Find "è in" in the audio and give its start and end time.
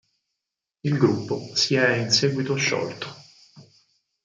1.75-2.09